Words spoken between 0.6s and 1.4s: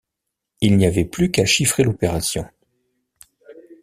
Il n’y avait plus